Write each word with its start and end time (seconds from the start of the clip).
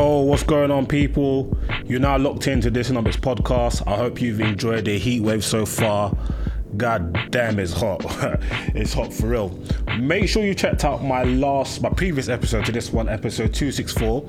What's 0.00 0.44
going 0.44 0.70
on, 0.70 0.86
people? 0.86 1.54
You're 1.84 2.00
now 2.00 2.16
locked 2.16 2.46
into 2.46 2.70
this 2.70 2.88
Numbers 2.88 3.18
podcast. 3.18 3.86
I 3.86 3.96
hope 3.96 4.22
you've 4.22 4.40
enjoyed 4.40 4.86
the 4.86 4.98
heat 4.98 5.20
wave 5.20 5.44
so 5.44 5.66
far. 5.66 6.16
God 6.78 7.30
damn, 7.30 7.58
it's 7.58 7.74
hot. 7.74 8.00
it's 8.74 8.94
hot 8.94 9.12
for 9.12 9.26
real. 9.26 9.60
Make 9.98 10.26
sure 10.26 10.42
you 10.42 10.54
checked 10.54 10.86
out 10.86 11.04
my 11.04 11.24
last, 11.24 11.82
my 11.82 11.90
previous 11.90 12.30
episode 12.30 12.64
to 12.64 12.72
this 12.72 12.90
one, 12.90 13.10
episode 13.10 13.52
264. 13.52 14.24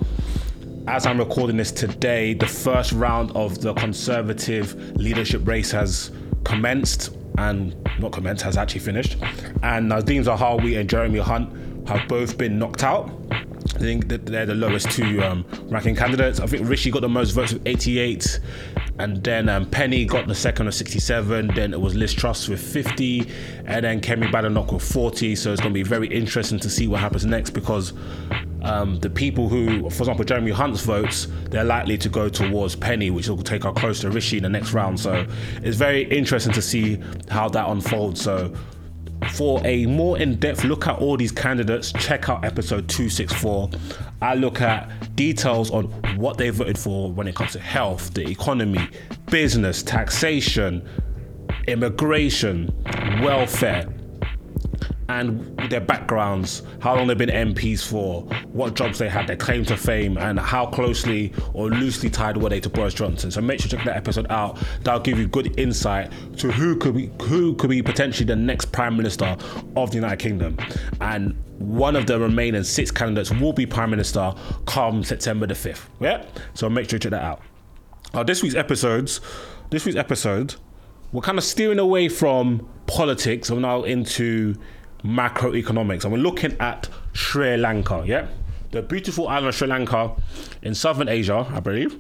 As 0.88 1.06
I'm 1.06 1.20
recording 1.20 1.56
this 1.56 1.72
today, 1.72 2.34
the 2.34 2.48
first 2.48 2.92
round 2.92 3.32
of 3.32 3.62
the 3.62 3.74
Conservative 3.76 4.76
leadership 4.98 5.48
race 5.48 5.72
has 5.72 6.12
commenced 6.44 7.16
and 7.38 7.74
not 7.98 8.12
commenced, 8.12 8.44
has 8.44 8.58
actually 8.58 8.82
finished. 8.82 9.14
And 9.64 9.90
Nadhim 9.90 10.26
Zahawi 10.26 10.78
and 10.78 10.90
Jeremy 10.90 11.20
Hunt 11.20 11.88
have 11.88 12.10
both 12.10 12.38
been 12.38 12.60
knocked 12.60 12.84
out. 12.84 13.21
I 13.76 13.80
think 13.80 14.08
that 14.10 14.26
they're 14.26 14.46
the 14.46 14.56
lowest 14.56 14.92
two 14.92 15.22
um, 15.24 15.46
ranking 15.66 15.96
candidates. 15.96 16.40
I 16.40 16.48
think 16.48 16.68
Rishi 16.68 16.92
got 16.92 17.02
the 17.02 17.10
most 17.10 17.32
votes 17.32 17.54
with 17.54 17.66
88, 17.66 18.40
and 19.00 19.24
then 19.24 19.50
um, 19.50 19.70
Penny 19.70 20.06
got 20.06 20.28
the 20.28 20.36
second 20.36 20.66
with 20.66 20.76
67. 20.76 21.48
Then 21.56 21.74
it 21.74 21.80
was 21.80 21.96
Liz 21.96 22.14
Truss 22.14 22.48
with 22.48 22.62
50, 22.62 23.28
and 23.66 23.86
then 23.86 24.02
Kemi 24.02 24.32
Badenoch 24.32 24.72
with 24.72 24.84
40. 24.84 25.36
So 25.36 25.52
it's 25.52 25.62
going 25.62 25.74
to 25.74 25.78
be 25.78 25.84
very 25.84 26.08
interesting 26.08 26.60
to 26.60 26.70
see 26.70 26.88
what 26.88 27.00
happens 27.00 27.26
next 27.26 27.52
because 27.52 27.94
um, 28.64 29.00
the 29.00 29.10
people 29.10 29.50
who, 29.50 29.90
for 29.90 30.04
example, 30.04 30.24
Jeremy 30.26 30.52
Hunt's 30.52 30.82
votes, 30.82 31.28
they're 31.50 31.64
likely 31.64 31.98
to 31.98 32.10
go 32.10 32.30
towards 32.30 32.76
Penny, 32.76 33.10
which 33.10 33.28
will 33.28 33.38
take 33.38 33.64
her 33.64 33.72
close 33.72 34.02
to 34.02 34.12
Rishi 34.12 34.38
in 34.38 34.44
the 34.44 34.50
next 34.50 34.74
round. 34.74 35.00
So 35.00 35.26
it's 35.64 35.78
very 35.78 36.04
interesting 36.04 36.54
to 36.54 36.62
see 36.62 37.02
how 37.30 37.50
that 37.50 37.68
unfolds. 37.68 38.22
So 38.22 38.54
for 39.30 39.62
a 39.66 39.86
more 39.86 40.18
in-depth 40.18 40.64
look 40.64 40.88
at 40.88 41.00
all 41.00 41.18
these 41.18 41.32
candidates, 41.32 41.92
check 41.94 42.30
out 42.30 42.44
episode 42.44 42.90
264. 42.90 43.70
I 44.22 44.36
look 44.36 44.62
at 44.62 45.16
details 45.16 45.72
on 45.72 45.86
what 46.18 46.38
they 46.38 46.50
voted 46.50 46.78
for 46.78 47.12
when 47.12 47.28
it 47.28 47.36
comes 47.36 47.54
to 47.54 47.60
health, 47.60 48.14
the 48.14 48.28
economy, 48.28 48.88
business, 49.28 49.84
taxation, 49.84 50.88
immigration, 51.68 52.74
welfare, 53.22 53.86
and 55.12 55.58
their 55.70 55.82
backgrounds, 55.82 56.64
how 56.80 56.96
long 56.96 57.08
they've 57.08 57.18
been 57.18 57.30
MPs 57.30 57.86
for, 57.86 58.22
what 58.54 58.76
jobs 58.76 58.98
they 58.98 59.10
had, 59.10 59.28
their 59.28 59.36
claim 59.36 59.66
to 59.66 59.76
fame, 59.76 60.18
and 60.18 60.40
how 60.40 60.66
closely 60.66 61.34
or 61.54 61.70
loosely 61.70 62.10
tied 62.10 62.38
were 62.38 62.50
they 62.50 62.60
to 62.62 62.70
Boris 62.70 62.94
Johnson. 62.94 63.30
So 63.30 63.42
make 63.42 63.60
sure 63.60 63.70
to 63.70 63.78
check 63.78 63.86
that 63.86 63.98
episode 63.98 64.28
out. 64.30 64.58
That'll 64.84 65.02
give 65.02 65.20
you 65.20 65.28
good 65.28 65.60
insight 65.60 66.12
to 66.38 66.52
who 66.52 66.78
could 66.78 66.96
be 66.96 67.12
who 67.24 67.56
could 67.56 67.70
be 67.70 67.82
potentially 67.82 68.26
the 68.26 68.36
next 68.36 68.72
Prime 68.72 68.96
Minister 68.96 69.36
of 69.76 69.92
the 69.92 69.96
United 69.96 70.20
Kingdom. 70.20 70.58
And 71.02 71.36
one 71.58 71.96
of 71.96 72.08
the 72.08 72.20
remaining 72.20 72.64
six 72.64 72.90
candidates 72.90 73.32
will 73.32 73.54
be 73.54 73.66
Prime 73.66 73.90
Minister 73.90 74.34
come 74.66 75.04
September 75.04 75.46
the 75.46 75.54
5th. 75.54 75.86
Yeah? 76.00 76.26
So 76.54 76.70
make 76.70 76.90
sure 76.90 77.00
to 77.00 77.10
check 77.10 77.12
that 77.12 77.24
out. 77.24 77.42
Now, 78.14 78.24
this 78.24 78.42
week's 78.42 78.56
episodes, 78.56 79.22
this 79.70 79.86
week's 79.86 79.98
episode, 79.98 80.56
we're 81.12 81.22
kind 81.22 81.38
of 81.38 81.44
steering 81.44 81.80
away 81.80 82.08
from 82.08 82.68
politics. 82.88 83.52
We're 83.52 83.60
now 83.60 83.84
into 83.84 84.56
macroeconomics, 85.04 86.04
and 86.04 86.14
we're 86.14 86.20
looking 86.20 86.56
at 86.60 86.90
Sri 87.14 87.58
Lanka. 87.58 88.04
Yeah, 88.06 88.28
the 88.72 88.82
beautiful 88.82 89.28
island 89.28 89.50
of 89.50 89.56
Sri 89.56 89.68
Lanka 89.68 90.16
in 90.62 90.76
southern 90.76 91.10
Asia, 91.10 91.48
I 91.52 91.60
believe. 91.60 91.98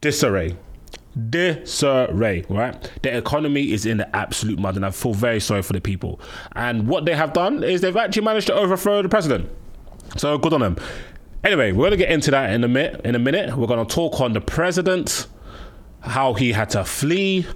Disarray. 0.00 0.56
Disarray, 1.28 2.44
right? 2.48 2.90
The 3.02 3.16
economy 3.16 3.72
is 3.72 3.86
in 3.86 3.98
the 3.98 4.16
absolute 4.16 4.58
mud, 4.58 4.76
and 4.76 4.86
I 4.86 4.90
feel 4.90 5.14
very 5.14 5.40
sorry 5.40 5.62
for 5.62 5.74
the 5.74 5.80
people. 5.80 6.20
And 6.56 6.88
what 6.88 7.04
they 7.04 7.14
have 7.14 7.32
done 7.32 7.62
is 7.62 7.82
they've 7.82 7.96
actually 7.96 8.24
managed 8.24 8.46
to 8.48 8.54
overthrow 8.54 9.02
the 9.02 9.08
president. 9.08 9.50
So 10.16 10.38
good 10.38 10.52
on 10.52 10.60
them. 10.60 10.76
Anyway, 11.44 11.72
we're 11.72 11.86
gonna 11.86 11.96
get 11.96 12.10
into 12.10 12.30
that 12.30 12.52
in 12.52 12.64
a 12.64 12.68
minute. 12.68 13.00
In 13.04 13.14
a 13.14 13.18
minute, 13.18 13.56
we're 13.56 13.66
gonna 13.66 13.84
talk 13.84 14.20
on 14.20 14.32
the 14.32 14.40
president, 14.40 15.26
how 16.00 16.34
he 16.34 16.52
had 16.52 16.70
to 16.70 16.84
flee, 16.84 17.46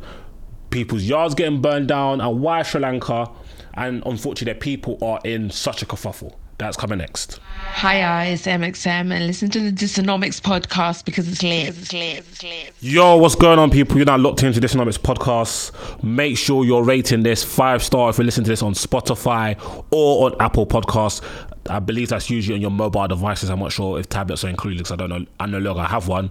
people's 0.71 1.05
yards 1.05 1.35
getting 1.35 1.61
burned 1.61 1.89
down, 1.89 2.21
and 2.21 2.41
why 2.41 2.63
Sri 2.63 2.81
Lanka 2.81 3.31
and 3.75 4.03
unfortunately 4.07 4.53
their 4.53 4.61
people 4.61 4.99
are 5.03 5.21
in 5.25 5.51
such 5.51 5.83
a 5.83 5.87
kerfuffle. 5.87 6.35
That's 6.59 6.77
coming 6.79 6.97
next. 6.97 7.39
Hi, 7.53 8.29
it's 8.29 8.47
MXM, 8.47 9.13
and 9.13 9.27
listen 9.27 9.51
to 9.51 9.61
the 9.61 9.71
Dysonomics 9.71 10.41
podcast 10.41 11.05
because 11.05 11.29
it's 11.31 11.43
lit. 11.43 11.69
It's 11.69 11.93
lit. 11.93 12.19
It's 12.21 12.43
lit. 12.43 12.73
Yo, 12.81 13.19
what's 13.19 13.35
going 13.35 13.59
on, 13.59 13.71
people? 13.71 13.99
You're 13.99 14.07
now 14.07 14.17
locked 14.17 14.43
into 14.43 14.59
this 14.59 14.73
Dysonomics 14.75 14.99
podcast. 14.99 16.03
Make 16.03 16.39
sure 16.39 16.65
you're 16.65 16.83
rating 16.83 17.25
this 17.25 17.45
five 17.45 17.83
star 17.83 18.09
if 18.09 18.17
you 18.17 18.25
listen 18.25 18.43
to 18.45 18.49
this 18.49 18.63
on 18.63 18.73
Spotify 18.73 19.61
or 19.91 20.31
on 20.31 20.37
Apple 20.41 20.67
Podcasts. 20.67 21.23
I 21.69 21.79
believe 21.79 22.09
that's 22.09 22.31
usually 22.31 22.55
on 22.55 22.61
your 22.61 22.71
mobile 22.71 23.09
devices. 23.09 23.51
I'm 23.51 23.59
not 23.59 23.73
sure 23.73 23.99
if 23.99 24.09
tablets 24.09 24.45
are 24.45 24.49
included 24.49 24.79
because 24.79 24.93
I 24.93 24.97
don't 24.97 25.11
know. 25.11 25.27
I 25.41 25.47
no 25.47 25.59
longer 25.59 25.83
have 25.83 26.09
one. 26.09 26.31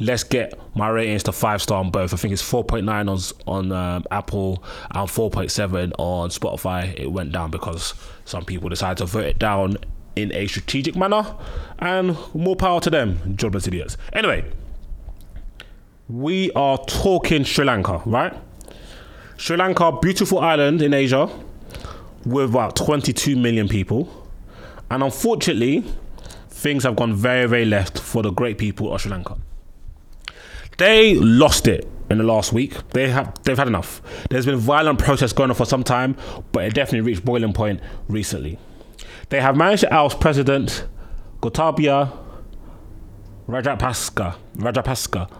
Let's 0.00 0.24
get 0.24 0.58
my 0.76 0.88
ratings 0.88 1.22
to 1.24 1.32
five 1.32 1.62
star 1.62 1.78
on 1.80 1.90
both. 1.90 2.12
I 2.14 2.16
think 2.16 2.32
it's 2.32 2.42
4.9 2.42 2.88
on 2.88 3.18
on 3.46 3.72
um, 3.72 4.04
Apple 4.10 4.62
and 4.90 5.08
4.7 5.08 5.92
on 5.98 6.30
Spotify. 6.30 6.98
It 6.98 7.12
went 7.12 7.32
down 7.32 7.50
because 7.50 7.94
some 8.24 8.44
people 8.44 8.68
decided 8.68 8.98
to 8.98 9.06
vote 9.06 9.24
it 9.24 9.38
down 9.38 9.76
in 10.16 10.32
a 10.32 10.46
strategic 10.46 10.94
manner, 10.94 11.34
and 11.78 12.16
more 12.34 12.56
power 12.56 12.80
to 12.80 12.90
them, 12.90 13.36
jobless 13.36 13.66
idiots. 13.66 13.96
Anyway, 14.12 14.44
we 16.08 16.52
are 16.52 16.78
talking 16.86 17.44
Sri 17.44 17.64
Lanka, 17.64 18.02
right? 18.04 18.34
Sri 19.38 19.56
Lanka, 19.56 19.92
beautiful 20.00 20.38
island 20.38 20.82
in 20.82 20.92
Asia 20.92 21.28
with 22.24 22.50
about 22.50 22.76
22 22.76 23.36
million 23.36 23.68
people. 23.68 24.21
And 24.92 25.02
unfortunately, 25.02 25.82
things 26.50 26.84
have 26.84 26.96
gone 26.96 27.14
very, 27.14 27.48
very 27.48 27.64
left 27.64 27.98
for 27.98 28.22
the 28.22 28.30
great 28.30 28.58
people 28.58 28.92
of 28.92 29.00
Sri 29.00 29.10
Lanka. 29.10 29.38
They 30.76 31.14
lost 31.14 31.66
it 31.66 31.88
in 32.10 32.18
the 32.18 32.24
last 32.24 32.52
week. 32.52 32.74
They 32.90 33.08
have 33.08 33.42
they've 33.44 33.56
had 33.56 33.68
enough. 33.68 34.02
There's 34.28 34.44
been 34.44 34.58
violent 34.58 34.98
protests 34.98 35.32
going 35.32 35.48
on 35.48 35.56
for 35.56 35.64
some 35.64 35.82
time, 35.82 36.14
but 36.52 36.66
it 36.66 36.74
definitely 36.74 37.00
reached 37.00 37.24
boiling 37.24 37.54
point 37.54 37.80
recently. 38.06 38.58
They 39.30 39.40
have 39.40 39.56
managed 39.56 39.80
to 39.80 39.94
oust 39.94 40.20
President 40.20 40.86
Gotabaya 41.40 42.12
Rajapaksa. 43.48 44.36
Rajapaksa. 44.58 45.30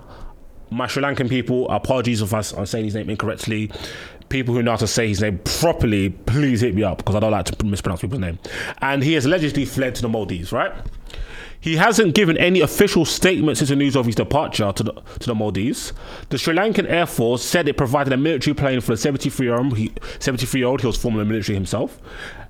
My 0.72 0.86
Sri 0.86 1.02
Lankan 1.02 1.28
people, 1.28 1.68
apologies 1.70 2.22
if 2.22 2.32
I'm 2.32 2.66
saying 2.66 2.86
his 2.86 2.94
name 2.94 3.10
incorrectly. 3.10 3.70
People 4.28 4.54
who 4.54 4.62
know 4.62 4.70
how 4.70 4.78
to 4.78 4.86
say 4.86 5.08
his 5.08 5.20
name 5.20 5.38
properly, 5.44 6.08
please 6.08 6.62
hit 6.62 6.74
me 6.74 6.82
up 6.82 6.98
because 6.98 7.14
I 7.14 7.20
don't 7.20 7.32
like 7.32 7.44
to 7.46 7.66
mispronounce 7.66 8.00
people's 8.00 8.20
name. 8.20 8.38
And 8.80 9.04
he 9.04 9.12
has 9.12 9.26
allegedly 9.26 9.66
fled 9.66 9.94
to 9.96 10.02
the 10.02 10.08
Maldives, 10.08 10.52
right? 10.52 10.72
He 11.60 11.76
hasn't 11.76 12.14
given 12.14 12.36
any 12.38 12.60
official 12.60 13.04
statement 13.04 13.58
since 13.58 13.70
the 13.70 13.76
news 13.76 13.94
of 13.94 14.06
his 14.06 14.16
departure 14.16 14.72
to 14.72 14.82
the, 14.82 14.92
to 14.92 15.26
the 15.26 15.34
Maldives. 15.34 15.92
The 16.30 16.38
Sri 16.38 16.54
Lankan 16.54 16.90
Air 16.90 17.06
Force 17.06 17.44
said 17.44 17.68
it 17.68 17.76
provided 17.76 18.12
a 18.12 18.16
military 18.16 18.54
plane 18.54 18.80
for 18.80 18.92
the 18.92 18.96
73 18.96 19.46
year 19.46 19.56
old. 19.56 19.76
He, 19.76 19.92
73 20.18 20.60
year 20.60 20.68
old, 20.68 20.80
he 20.80 20.86
was 20.88 20.96
formerly 20.96 21.24
military 21.24 21.54
himself, 21.54 22.00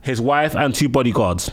his 0.01 0.21
wife, 0.21 0.55
and 0.55 0.75
two 0.75 0.89
bodyguards. 0.89 1.51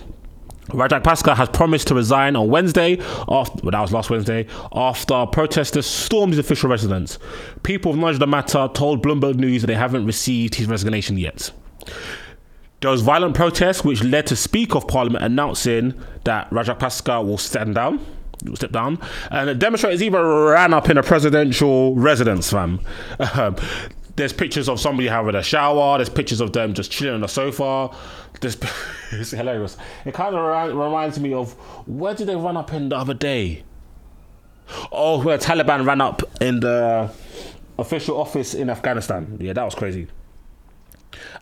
Rajapaksa 0.69 1.35
has 1.35 1.49
promised 1.49 1.87
to 1.87 1.95
resign 1.95 2.35
on 2.35 2.49
Wednesday, 2.49 2.99
after, 3.27 3.59
well, 3.63 3.71
that 3.71 3.81
was 3.81 3.91
last 3.91 4.09
Wednesday, 4.09 4.47
after 4.73 5.25
protesters 5.25 5.85
stormed 5.85 6.33
his 6.33 6.39
official 6.39 6.69
residence. 6.69 7.19
People 7.63 7.91
who've 7.91 8.01
nudged 8.01 8.19
the 8.19 8.27
matter 8.27 8.69
told 8.73 9.03
Bloomberg 9.03 9.35
News 9.35 9.61
that 9.61 9.67
they 9.67 9.75
haven't 9.75 10.05
received 10.05 10.55
his 10.55 10.67
resignation 10.67 11.17
yet. 11.17 11.51
There 12.81 12.91
was 12.91 13.01
violent 13.01 13.35
protests, 13.35 13.83
which 13.83 14.03
led 14.03 14.27
to 14.27 14.35
Speaker 14.35 14.77
of 14.77 14.87
Parliament 14.87 15.23
announcing 15.23 15.93
that 16.23 16.49
Rajapaksa 16.49 17.25
will 17.25 17.37
stand 17.37 17.75
down. 17.75 18.05
Step 18.53 18.71
down, 18.71 18.97
and 19.31 19.49
the 19.49 19.55
demonstrators 19.55 20.01
even 20.01 20.21
ran 20.21 20.73
up 20.73 20.89
in 20.89 20.97
a 20.97 21.03
presidential 21.03 21.93
residence, 21.95 22.49
fam. 22.51 22.79
Um, 23.19 23.57
There's 24.19 24.33
pictures 24.33 24.67
of 24.67 24.81
somebody 24.81 25.07
having 25.07 25.33
a 25.33 25.41
shower. 25.41 25.97
There's 25.97 26.09
pictures 26.09 26.41
of 26.41 26.51
them 26.51 26.73
just 26.73 26.91
chilling 26.91 27.13
on 27.13 27.21
the 27.21 27.29
sofa. 27.29 27.89
This 28.41 28.57
it's 29.13 29.31
hilarious. 29.31 29.77
It 30.03 30.13
kind 30.13 30.35
of 30.35 30.75
reminds 30.75 31.21
me 31.21 31.31
of 31.31 31.53
where 31.87 32.13
did 32.13 32.27
they 32.27 32.35
run 32.35 32.57
up 32.57 32.73
in 32.73 32.89
the 32.89 32.97
other 32.97 33.13
day? 33.13 33.63
Oh, 34.91 35.23
where 35.23 35.37
Taliban 35.37 35.85
ran 35.87 36.01
up 36.01 36.21
in 36.41 36.59
the 36.59 37.09
official 37.77 38.19
office 38.19 38.53
in 38.53 38.69
Afghanistan. 38.69 39.37
Yeah, 39.39 39.53
that 39.53 39.63
was 39.63 39.73
crazy. 39.73 40.07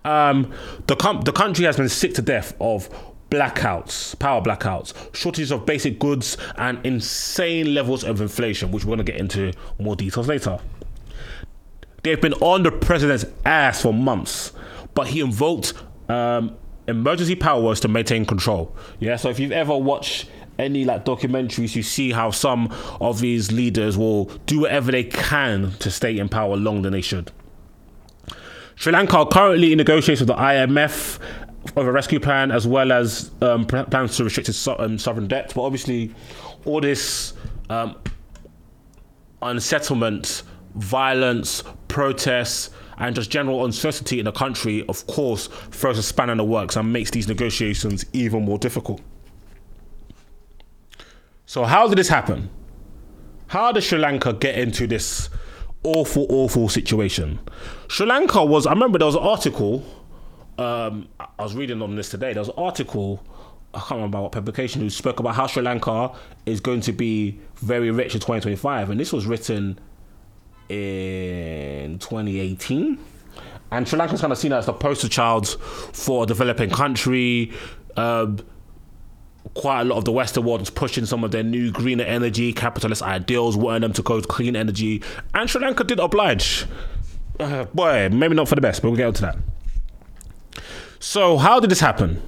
Um, 0.06 0.53
the 0.85 0.95
com- 0.95 1.21
the 1.21 1.31
country 1.31 1.65
has 1.65 1.77
been 1.77 1.89
sick 1.89 2.13
to 2.13 2.21
death 2.21 2.53
of 2.62 2.89
blackouts, 3.31 4.18
power 4.19 4.39
blackouts, 4.39 4.94
shortages 5.15 5.51
of 5.51 5.65
basic 5.65 5.97
goods, 5.97 6.38
and 6.57 6.85
insane 6.85 7.74
levels 7.74 8.03
of 8.03 8.21
inflation, 8.21 8.71
which 8.71 8.85
we're 8.85 8.95
going 8.95 9.03
to 9.03 9.12
get 9.12 9.19
into 9.19 9.51
more 9.79 9.95
details 9.95 10.27
later. 10.27 10.59
They've 12.07 12.21
been 12.21 12.36
on 12.36 12.63
the 12.63 12.71
president's 12.71 13.25
ass 13.45 13.81
for 13.81 13.94
months, 13.94 14.54
but 14.94 15.07
he 15.07 15.19
invoked 15.19 15.74
um, 16.07 16.56
emergency 16.88 17.36
powers 17.36 17.81
to 17.81 17.89
maintain 17.89 18.25
control. 18.25 18.74
Yeah, 19.00 19.18
so 19.18 19.30
if 19.30 19.39
you've 19.42 19.51
ever 19.51 19.75
watched 19.75 20.30
any 20.57 20.86
like 20.86 21.04
documentaries, 21.04 21.75
you 21.75 21.83
see 21.83 22.13
how 22.13 22.31
some 22.31 22.74
of 23.01 23.19
these 23.19 23.51
leaders 23.51 23.98
will 23.98 24.25
do 24.45 24.62
whatever 24.62 24.89
they 24.89 25.04
can 25.04 25.71
to 25.80 25.92
stay 25.92 26.18
in 26.18 26.30
power 26.30 26.56
longer 26.56 26.83
than 26.83 26.94
they 26.94 27.01
should. 27.01 27.30
Sri 28.75 28.94
Lanka 28.94 29.25
currently 29.30 29.75
negotiates 29.75 30.21
with 30.21 30.30
the 30.30 30.36
IMF 30.36 31.19
of 31.75 31.86
a 31.86 31.92
rescue 31.92 32.21
plan 32.21 32.51
as 32.51 32.65
well 32.65 32.94
as 32.94 33.31
um, 33.42 33.65
plans 33.65 34.15
to 34.15 34.24
restrict 34.24 34.48
its 34.48 34.65
um, 34.65 34.98
sovereign 34.98 35.27
debt. 35.27 35.51
But 35.53 35.63
obviously, 35.63 36.15
all 36.63 36.80
this 36.80 37.33
um, 37.69 37.98
unsettlement, 39.42 40.44
violence, 40.75 41.63
protests, 41.88 42.69
and 42.98 43.16
just 43.16 43.30
general 43.30 43.66
uncertainty 43.66 44.19
in 44.19 44.25
the 44.25 44.31
country, 44.31 44.86
of 44.88 45.06
course, 45.07 45.48
throws 45.72 45.98
a 45.98 46.04
span 46.04 46.30
in 46.30 46.38
the 46.38 46.44
works 46.44 46.75
and 46.75 46.92
makes 46.92 47.12
these 47.12 47.28
negotiations 47.28 48.06
even 48.13 48.44
more 48.44 48.57
difficult. 48.57 49.01
So, 51.45 51.63
how 51.63 51.88
did 51.88 51.98
this 51.98 52.10
happen? 52.10 52.50
How 53.48 53.72
did 53.72 53.81
Sri 53.84 53.98
Lanka 53.98 54.34
get 54.34 54.57
into 54.57 54.88
this 54.88 55.30
awful, 55.84 56.25
awful 56.30 56.68
situation? 56.68 57.39
Sri 57.88 58.06
Lanka 58.06 58.44
was, 58.44 58.68
I 58.68 58.72
remember 58.72 59.00
there 59.00 59.06
was 59.06 59.16
an 59.16 59.24
article, 59.24 59.86
um, 60.57 61.07
I 61.19 61.44
was 61.44 61.56
reading 61.56 61.81
on 61.81 61.95
this 61.95 62.10
today, 62.10 62.34
there 62.34 62.42
was 62.42 62.50
an 62.50 62.56
article, 62.57 63.24
I 63.74 63.80
can't 63.80 63.92
remember 63.92 64.22
what 64.22 64.31
publication, 64.31 64.81
who 64.81 64.89
spoke 64.89 65.19
about 65.19 65.36
how 65.36 65.48
Sri 65.48 65.62
Lanka 65.62 66.12
is 66.45 66.60
going 66.60 66.81
to 66.81 66.92
be 66.92 67.39
very 67.56 67.92
rich 67.92 68.16
in 68.16 68.19
2025. 68.19 68.89
And 68.89 69.00
this 69.00 69.13
was 69.13 69.25
written 69.25 69.80
in 70.69 72.00
2018. 72.00 72.98
And 73.72 73.88
Sri 73.88 74.00
Lanka 74.00 74.14
is 74.14 74.22
kind 74.22 74.31
of 74.31 74.40
seen 74.40 74.54
as 74.54 74.66
the 74.66 74.74
poster 74.74 75.10
child 75.10 75.48
for 75.50 76.24
a 76.24 76.25
developing 76.25 76.69
country. 76.69 77.52
Um, 77.96 78.40
quite 79.54 79.81
a 79.81 79.84
lot 79.86 79.98
of 79.98 80.06
the 80.06 80.12
Western 80.12 80.46
world 80.46 80.62
is 80.62 80.69
pushing 80.69 81.06
some 81.06 81.24
of 81.24 81.31
their 81.31 81.44
new 81.44 81.72
greener 81.72 82.04
energy, 82.04 82.54
capitalist 82.54 83.02
ideals, 83.02 83.58
wanting 83.58 83.81
them 83.81 83.94
to 83.94 84.02
go 84.02 84.22
to 84.22 84.28
clean 84.28 84.56
energy. 84.56 85.02
And 85.34 85.50
Sri 85.50 85.62
Lanka 85.62 85.84
did 85.84 86.00
oblige. 86.00 86.66
Uh, 87.40 87.66
boy, 87.66 88.10
maybe 88.12 88.36
not 88.36 88.48
for 88.48 88.56
the 88.56 88.62
best, 88.62 88.81
but 88.81 88.90
we'll 88.90 88.98
get 88.98 89.08
onto 89.08 89.22
that. 89.22 89.38
So, 91.00 91.38
how 91.38 91.60
did 91.60 91.70
this 91.70 91.80
happen? 91.80 92.22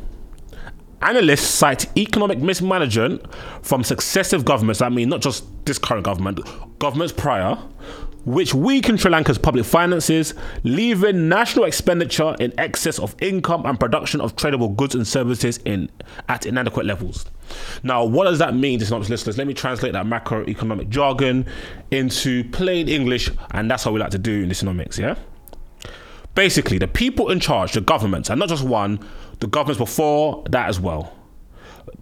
Analysts 1.01 1.47
cite 1.47 1.97
economic 1.97 2.39
mismanagement 2.39 3.23
from 3.63 3.83
successive 3.83 4.43
governments, 4.43 4.81
I 4.81 4.89
mean, 4.89 5.09
not 5.09 5.21
just 5.21 5.45
this 5.65 5.79
current 5.79 6.03
government, 6.03 6.41
governments 6.77 7.13
prior, 7.13 7.57
which 8.25 8.53
weakened 8.53 8.99
Sri 8.99 9.11
Lanka's 9.11 9.37
public 9.37 9.65
finances, 9.65 10.33
leaving 10.63 11.29
national 11.29 11.65
expenditure 11.65 12.35
in 12.39 12.53
excess 12.59 12.99
of 12.99 13.15
income 13.21 13.65
and 13.65 13.79
production 13.79 14.21
of 14.21 14.35
tradable 14.35 14.75
goods 14.75 14.95
and 14.95 15.07
services 15.07 15.57
in 15.65 15.89
at 16.27 16.45
inadequate 16.45 16.85
levels. 16.85 17.25
Now, 17.83 18.03
what 18.03 18.25
does 18.25 18.39
that 18.39 18.53
mean, 18.53 18.79
dysnomics 18.79 19.09
listeners? 19.09 19.37
Let 19.37 19.47
me 19.47 19.53
translate 19.53 19.93
that 19.93 20.05
macroeconomic 20.05 20.89
jargon 20.89 21.45
into 21.91 22.43
plain 22.51 22.87
English, 22.87 23.31
and 23.51 23.69
that's 23.69 23.85
what 23.85 23.93
we 23.93 23.99
like 23.99 24.11
to 24.11 24.19
do 24.19 24.43
in 24.43 24.49
dysnomics, 24.49 24.97
yeah? 24.97 25.15
Basically, 26.35 26.77
the 26.77 26.87
people 26.87 27.29
in 27.29 27.39
charge, 27.39 27.73
the 27.73 27.81
governments, 27.81 28.29
and 28.29 28.39
not 28.39 28.49
just 28.49 28.63
one, 28.63 28.99
the 29.39 29.47
governments 29.47 29.79
before 29.79 30.43
that 30.49 30.69
as 30.69 30.79
well. 30.79 31.15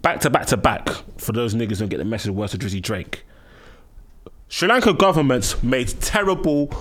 Back 0.02 0.20
to 0.20 0.30
back 0.30 0.46
to 0.46 0.56
back, 0.56 0.88
for 1.16 1.32
those 1.32 1.54
niggas 1.54 1.70
who 1.70 1.76
don't 1.76 1.88
get 1.88 1.98
the 1.98 2.04
message, 2.04 2.30
worse 2.30 2.50
to 2.50 2.58
Drizzy 2.58 2.82
Drake. 2.82 3.24
Sri 4.48 4.66
Lanka 4.68 4.94
governments 4.94 5.62
made 5.62 5.88
terrible 6.00 6.72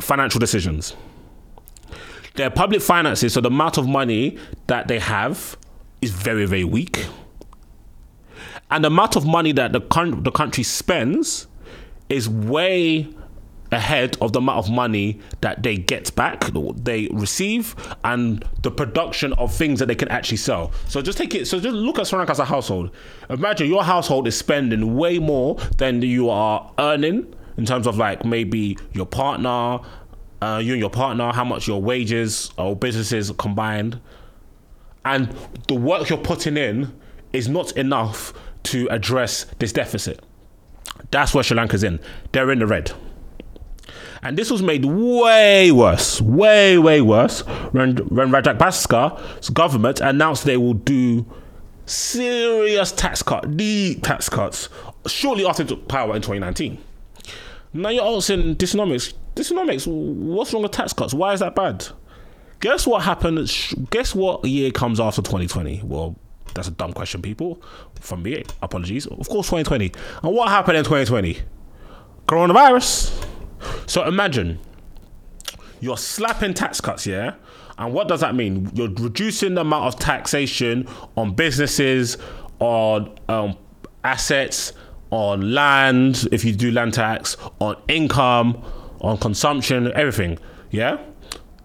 financial 0.00 0.38
decisions. 0.38 0.96
Their 2.34 2.50
public 2.50 2.80
finances, 2.82 3.34
so 3.34 3.40
the 3.40 3.48
amount 3.48 3.78
of 3.78 3.86
money 3.86 4.38
that 4.66 4.88
they 4.88 4.98
have, 4.98 5.56
is 6.00 6.10
very, 6.10 6.46
very 6.46 6.64
weak. 6.64 7.06
And 8.70 8.82
the 8.84 8.88
amount 8.88 9.16
of 9.16 9.26
money 9.26 9.52
that 9.52 9.72
the, 9.72 9.80
con- 9.80 10.22
the 10.22 10.30
country 10.30 10.64
spends 10.64 11.46
is 12.08 12.28
way 12.28 13.08
ahead 13.74 14.16
of 14.20 14.32
the 14.32 14.38
amount 14.38 14.58
of 14.58 14.70
money 14.70 15.20
that 15.40 15.62
they 15.62 15.76
get 15.76 16.14
back, 16.14 16.44
they 16.76 17.08
receive, 17.12 17.74
and 18.04 18.44
the 18.62 18.70
production 18.70 19.32
of 19.34 19.52
things 19.52 19.78
that 19.80 19.86
they 19.86 19.94
can 19.94 20.08
actually 20.08 20.38
sell. 20.38 20.72
So 20.88 21.02
just 21.02 21.18
take 21.18 21.34
it. 21.34 21.46
So 21.46 21.60
just 21.60 21.74
look 21.74 21.98
at 21.98 22.06
Sri 22.06 22.16
Lanka 22.18 22.32
as 22.32 22.38
a 22.38 22.44
household. 22.44 22.90
Imagine 23.28 23.68
your 23.68 23.84
household 23.84 24.26
is 24.26 24.38
spending 24.38 24.96
way 24.96 25.18
more 25.18 25.56
than 25.76 26.00
you 26.00 26.30
are 26.30 26.72
earning 26.78 27.34
in 27.56 27.66
terms 27.66 27.86
of 27.86 27.98
like 27.98 28.24
maybe 28.24 28.78
your 28.92 29.06
partner, 29.06 29.80
uh, 30.40 30.58
you 30.62 30.72
and 30.72 30.80
your 30.80 30.90
partner, 30.90 31.32
how 31.32 31.44
much 31.44 31.68
your 31.68 31.82
wages 31.82 32.50
or 32.56 32.74
businesses 32.76 33.30
combined, 33.38 34.00
and 35.04 35.34
the 35.68 35.74
work 35.74 36.08
you're 36.08 36.18
putting 36.18 36.56
in 36.56 36.98
is 37.32 37.48
not 37.48 37.72
enough 37.76 38.32
to 38.62 38.88
address 38.88 39.46
this 39.58 39.72
deficit. 39.72 40.24
That's 41.10 41.34
where 41.34 41.44
Sri 41.44 41.56
Lanka's 41.56 41.84
in. 41.84 42.00
They're 42.32 42.50
in 42.50 42.60
the 42.60 42.66
red. 42.66 42.92
And 44.22 44.36
this 44.36 44.50
was 44.50 44.62
made 44.62 44.84
way 44.84 45.70
worse, 45.72 46.20
way, 46.20 46.78
way 46.78 47.00
worse 47.00 47.40
when, 47.72 47.96
when 48.08 48.30
Rajapaksa's 48.30 49.50
government 49.50 50.00
announced 50.00 50.44
they 50.44 50.56
will 50.56 50.74
do 50.74 51.26
serious 51.86 52.92
tax 52.92 53.22
cut, 53.22 53.56
deep 53.56 54.02
tax 54.02 54.28
cuts, 54.28 54.68
shortly 55.06 55.46
after 55.46 55.62
it 55.62 55.68
took 55.68 55.88
power 55.88 56.16
in 56.16 56.22
2019. 56.22 56.78
Now 57.72 57.88
you're 57.88 58.16
asking 58.16 58.56
Dysnomics, 58.56 59.14
Dysnomics, 59.34 59.86
what's 59.86 60.52
wrong 60.52 60.62
with 60.62 60.72
tax 60.72 60.92
cuts? 60.92 61.12
Why 61.12 61.32
is 61.32 61.40
that 61.40 61.54
bad? 61.54 61.86
Guess 62.60 62.86
what 62.86 63.02
happened? 63.02 63.50
Guess 63.90 64.14
what 64.14 64.44
year 64.44 64.70
comes 64.70 65.00
after 65.00 65.20
2020? 65.20 65.82
Well, 65.84 66.16
that's 66.54 66.68
a 66.68 66.70
dumb 66.70 66.92
question, 66.92 67.20
people. 67.20 67.60
From 68.00 68.22
me, 68.22 68.44
apologies. 68.62 69.06
Of 69.06 69.28
course, 69.28 69.48
2020. 69.48 69.92
And 70.22 70.32
what 70.32 70.48
happened 70.48 70.78
in 70.78 70.84
2020? 70.84 71.40
Coronavirus. 72.26 73.26
So 73.86 74.04
imagine 74.04 74.58
you're 75.80 75.96
slapping 75.96 76.54
tax 76.54 76.80
cuts, 76.80 77.06
yeah? 77.06 77.34
And 77.76 77.92
what 77.92 78.08
does 78.08 78.20
that 78.20 78.34
mean? 78.34 78.70
You're 78.74 78.88
reducing 78.88 79.54
the 79.54 79.62
amount 79.62 79.86
of 79.86 79.98
taxation 79.98 80.88
on 81.16 81.34
businesses, 81.34 82.16
on 82.60 83.14
um, 83.28 83.56
assets, 84.04 84.72
on 85.10 85.52
land, 85.52 86.28
if 86.32 86.44
you 86.44 86.52
do 86.52 86.70
land 86.70 86.94
tax, 86.94 87.36
on 87.60 87.76
income, 87.88 88.62
on 89.00 89.18
consumption, 89.18 89.92
everything, 89.94 90.38
yeah? 90.70 90.98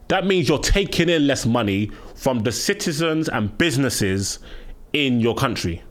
That 0.10 0.26
means 0.26 0.50
you're 0.50 0.58
taking 0.58 1.10
in 1.10 1.28
less 1.28 1.46
money 1.46 1.92
from 2.16 2.40
the 2.40 2.52
citizens 2.52 3.30
and 3.30 3.56
businesses 3.58 4.40
in 4.92 5.20
your 5.20 5.36
country. 5.36 5.84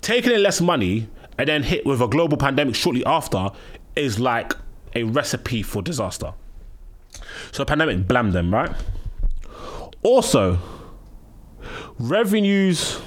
Taking 0.00 0.32
in 0.32 0.42
less 0.42 0.60
money 0.60 1.08
and 1.38 1.48
then 1.48 1.62
hit 1.62 1.86
with 1.86 2.00
a 2.00 2.08
global 2.08 2.36
pandemic 2.36 2.74
shortly 2.74 3.04
after 3.06 3.50
is 3.96 4.18
like 4.18 4.52
a 4.94 5.04
recipe 5.04 5.62
for 5.62 5.82
disaster. 5.82 6.32
So 7.52 7.62
the 7.62 7.66
pandemic 7.66 8.06
blammed 8.06 8.32
them, 8.32 8.52
right? 8.52 8.70
Also, 10.02 10.58
revenues 11.98 13.00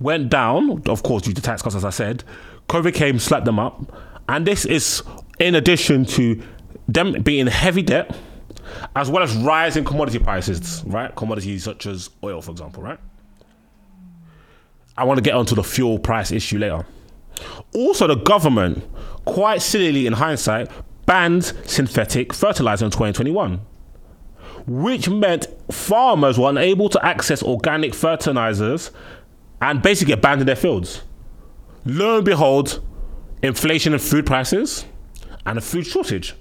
went 0.00 0.28
down, 0.28 0.82
of 0.86 1.02
course, 1.02 1.22
due 1.22 1.32
to 1.32 1.42
tax 1.42 1.62
cuts, 1.62 1.74
as 1.74 1.84
I 1.84 1.90
said. 1.90 2.24
COVID 2.68 2.94
came, 2.94 3.18
slapped 3.18 3.44
them 3.44 3.58
up. 3.58 3.80
And 4.28 4.46
this 4.46 4.64
is 4.64 5.02
in 5.38 5.54
addition 5.54 6.04
to 6.06 6.42
them 6.88 7.22
being 7.22 7.40
in 7.40 7.46
heavy 7.46 7.82
debt, 7.82 8.16
as 8.96 9.10
well 9.10 9.22
as 9.22 9.34
rising 9.36 9.84
commodity 9.84 10.18
prices, 10.18 10.82
right? 10.86 11.14
Commodities 11.14 11.64
such 11.64 11.86
as 11.86 12.10
oil, 12.22 12.42
for 12.42 12.50
example, 12.50 12.82
right? 12.82 12.98
I 14.96 15.04
want 15.04 15.18
to 15.18 15.22
get 15.22 15.34
onto 15.34 15.54
the 15.54 15.64
fuel 15.64 15.98
price 15.98 16.32
issue 16.32 16.58
later. 16.58 16.84
Also, 17.74 18.06
the 18.06 18.16
government, 18.16 18.84
quite 19.24 19.62
sillily 19.62 20.06
in 20.06 20.14
hindsight, 20.14 20.70
banned 21.06 21.44
synthetic 21.44 22.32
fertilizer 22.32 22.84
in 22.84 22.90
2021, 22.90 23.60
which 24.66 25.08
meant 25.08 25.46
farmers 25.70 26.38
were 26.38 26.50
unable 26.50 26.88
to 26.88 27.04
access 27.04 27.42
organic 27.42 27.94
fertilizers 27.94 28.90
and 29.60 29.82
basically 29.82 30.14
abandoned 30.14 30.48
their 30.48 30.56
fields. 30.56 31.02
Lo 31.84 32.16
and 32.16 32.24
behold, 32.24 32.82
inflation 33.42 33.92
in 33.92 33.98
food 33.98 34.26
prices 34.26 34.84
and 35.46 35.58
a 35.58 35.60
food 35.60 35.86
shortage. 35.86 36.34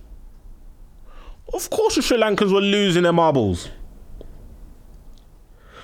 Of 1.53 1.69
course, 1.69 1.95
the 1.95 2.01
Sri 2.01 2.17
Lankans 2.17 2.53
were 2.53 2.61
losing 2.61 3.03
their 3.03 3.13
marbles. 3.13 3.69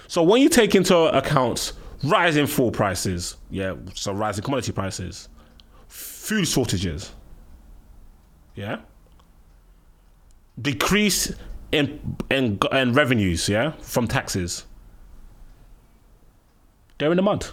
So 0.08 0.24
when 0.24 0.42
you 0.42 0.48
take 0.48 0.76
into 0.76 0.96
account 0.96 1.74
rising 2.04 2.48
fuel 2.48 2.72
prices, 2.72 3.36
yeah, 3.50 3.76
so 3.94 4.14
rising 4.14 4.44
commodity 4.44 4.72
prices, 4.72 5.28
food 6.28 6.46
shortages, 6.46 7.14
yeah, 8.56 8.80
decrease 10.62 11.34
in 11.72 12.18
in, 12.30 12.60
in 12.74 12.94
revenues, 12.94 13.48
yeah, 13.48 13.72
from 13.80 14.08
taxes. 14.08 14.66
They're 16.98 17.12
in 17.12 17.18
the 17.18 17.24
mud. 17.24 17.46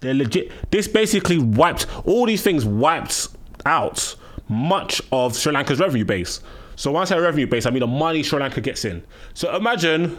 They're 0.00 0.14
legit. 0.14 0.52
This 0.70 0.86
basically 0.86 1.38
wiped 1.38 1.86
all 2.06 2.26
these 2.26 2.42
things 2.42 2.64
wiped 2.64 3.28
out 3.66 4.14
much 4.48 5.02
of 5.10 5.36
Sri 5.36 5.52
Lanka's 5.52 5.80
revenue 5.80 6.04
base. 6.04 6.40
So 6.76 6.92
once 6.92 7.10
I 7.10 7.16
say 7.16 7.22
revenue 7.22 7.48
base, 7.48 7.66
I 7.66 7.70
mean 7.70 7.80
the 7.80 7.88
money 7.88 8.22
Sri 8.22 8.38
Lanka 8.38 8.60
gets 8.60 8.84
in. 8.84 9.02
So 9.34 9.54
imagine 9.56 10.16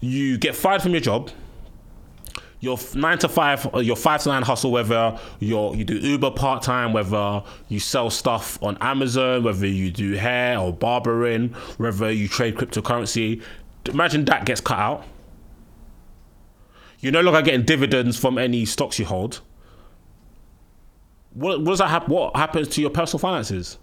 you 0.00 0.36
get 0.36 0.54
fired 0.54 0.82
from 0.82 0.92
your 0.92 1.00
job. 1.00 1.30
Your 2.60 2.78
nine 2.94 3.18
to 3.18 3.28
five, 3.28 3.72
uh, 3.74 3.80
your 3.80 3.96
five 3.96 4.22
to 4.22 4.30
nine 4.30 4.42
hustle, 4.42 4.70
whether 4.72 5.18
you 5.40 5.74
you 5.74 5.84
do 5.84 5.96
Uber 5.98 6.30
part 6.30 6.62
time, 6.62 6.92
whether 6.92 7.42
you 7.68 7.78
sell 7.80 8.08
stuff 8.08 8.60
on 8.62 8.78
Amazon, 8.80 9.44
whether 9.44 9.66
you 9.66 9.90
do 9.90 10.12
hair 10.12 10.58
or 10.58 10.72
barbering, 10.72 11.50
whether 11.76 12.10
you 12.10 12.28
trade 12.28 12.56
cryptocurrency. 12.56 13.42
Imagine 13.86 14.24
that 14.24 14.46
gets 14.46 14.60
cut 14.60 14.78
out. 14.78 15.04
You're 17.00 17.12
no 17.12 17.20
longer 17.20 17.42
getting 17.42 17.64
dividends 17.64 18.18
from 18.18 18.38
any 18.38 18.64
stocks 18.64 18.98
you 18.98 19.04
hold. 19.04 19.40
What, 21.34 21.60
what 21.60 21.66
does 21.66 21.78
that 21.80 21.90
happen? 21.90 22.14
What 22.14 22.34
happens 22.34 22.68
to 22.68 22.80
your 22.80 22.90
personal 22.90 23.20
finances? 23.20 23.78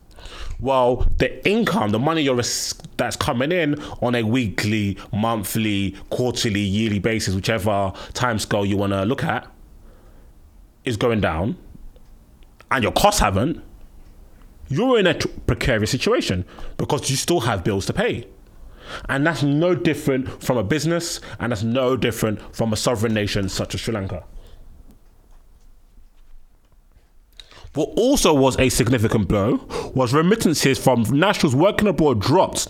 Well, 0.59 1.07
the 1.17 1.45
income, 1.47 1.91
the 1.91 1.99
money 1.99 2.21
you're 2.21 2.35
res- 2.35 2.75
that's 2.97 3.15
coming 3.15 3.51
in 3.51 3.81
on 4.01 4.15
a 4.15 4.23
weekly, 4.23 4.97
monthly, 5.11 5.95
quarterly, 6.09 6.61
yearly 6.61 6.99
basis, 6.99 7.35
whichever 7.35 7.91
time 8.13 8.39
scale 8.39 8.65
you 8.65 8.77
want 8.77 8.93
to 8.93 9.03
look 9.03 9.23
at, 9.23 9.47
is 10.85 10.97
going 10.97 11.21
down, 11.21 11.57
and 12.71 12.83
your 12.83 12.93
costs 12.93 13.19
haven't. 13.19 13.61
You're 14.69 14.99
in 14.99 15.07
a 15.07 15.13
t- 15.13 15.29
precarious 15.45 15.91
situation 15.91 16.45
because 16.77 17.09
you 17.09 17.15
still 17.17 17.41
have 17.41 17.63
bills 17.63 17.85
to 17.87 17.93
pay. 17.93 18.27
And 19.09 19.25
that's 19.25 19.43
no 19.43 19.75
different 19.75 20.43
from 20.43 20.57
a 20.57 20.63
business, 20.63 21.19
and 21.39 21.51
that's 21.51 21.63
no 21.63 21.95
different 21.95 22.39
from 22.55 22.73
a 22.73 22.75
sovereign 22.75 23.13
nation 23.13 23.49
such 23.49 23.75
as 23.75 23.81
Sri 23.81 23.93
Lanka. 23.93 24.23
What 27.73 27.89
also 27.97 28.33
was 28.33 28.59
a 28.59 28.69
significant 28.69 29.27
blow 29.27 29.65
was 29.95 30.13
remittances 30.13 30.77
from 30.77 31.03
nationals 31.03 31.55
working 31.55 31.87
abroad 31.87 32.21
dropped. 32.21 32.67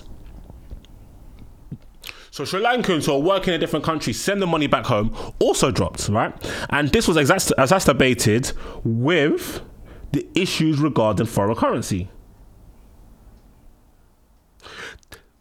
So 2.32 2.46
Sri 2.46 2.62
Lankans 2.62 3.06
who 3.06 3.12
are 3.12 3.20
working 3.20 3.54
in 3.54 3.60
different 3.60 3.86
countries 3.86 4.20
send 4.20 4.42
the 4.42 4.48
money 4.48 4.66
back 4.66 4.86
home 4.86 5.16
also 5.40 5.72
dropped, 5.72 6.08
right? 6.10 6.34
And 6.70 6.90
this 6.90 7.08
was 7.08 7.18
exacerbated 7.18 8.54
with 8.84 9.62
the 10.14 10.28
issues 10.34 10.80
regarding 10.80 11.28
foreign 11.28 11.56
currency. 11.56 12.10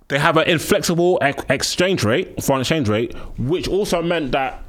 They 0.09 0.19
have 0.19 0.37
an 0.37 0.49
inflexible 0.49 1.19
exchange 1.23 2.05
rate, 2.05 2.43
foreign 2.43 2.61
exchange 2.61 2.89
rate, 2.89 3.15
which 3.39 3.69
also 3.69 4.03
meant 4.03 4.33
that 4.33 4.63